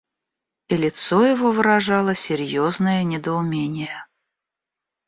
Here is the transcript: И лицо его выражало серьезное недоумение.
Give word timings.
И 0.67 0.75
лицо 0.77 1.23
его 1.23 1.51
выражало 1.51 2.15
серьезное 2.15 3.03
недоумение. 3.03 4.07